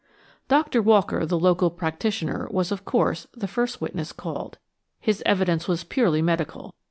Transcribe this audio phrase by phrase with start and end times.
[0.47, 0.81] Dr.
[0.81, 4.57] Walker, the local practitioner, was, of course, the first witness called.
[4.99, 6.73] His evidence was purely medical.